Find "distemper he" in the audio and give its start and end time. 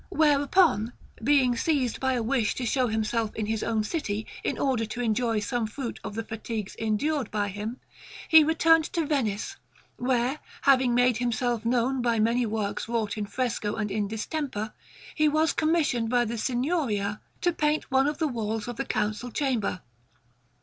14.07-15.27